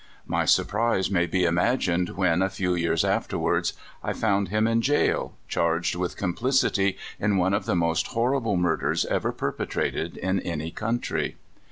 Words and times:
My 0.25 0.45
surprise 0.45 1.11
may 1.11 1.27
be 1.27 1.43
imagined 1.43 2.09
when, 2.17 2.41
a 2.41 2.49
few 2.49 2.71
3^ears 2.73 3.07
afterwards, 3.07 3.73
I 4.03 4.13
found 4.13 4.47
him 4.47 4.65
in 4.65 4.81
jail 4.81 5.35
charged 5.47 5.93
with 5.93 6.17
complicity 6.17 6.97
in 7.19 7.37
one 7.37 7.53
of 7.53 7.65
the 7.65 7.75
most 7.75 8.07
horrible 8.07 8.57
mur 8.57 8.77
ders 8.77 9.05
ever 9.05 9.31
perpetrated 9.31 10.17
in 10.17 10.39
any 10.39 10.71
country. 10.71 11.35